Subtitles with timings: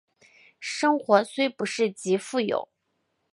[0.59, 2.69] 生活虽不是极富有